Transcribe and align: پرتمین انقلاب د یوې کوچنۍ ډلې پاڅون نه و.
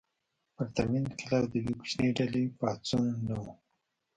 پرتمین 0.55 1.03
انقلاب 1.11 1.45
د 1.49 1.53
یوې 1.61 1.73
کوچنۍ 1.79 2.09
ډلې 2.17 2.43
پاڅون 2.59 3.05
نه 3.27 3.35
و. 3.41 3.43